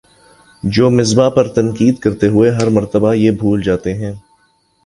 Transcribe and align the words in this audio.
جو 0.63 0.89
مصباح 0.89 1.29
پر 1.29 1.47
تنقید 1.47 1.99
کرتے 1.99 2.27
ہوئے 2.27 2.49
ہر 2.51 2.69
مرتبہ 2.69 3.13
یہ 3.13 3.31
بھول 3.31 3.61
جاتے 3.61 3.93
ہیں 3.93 4.13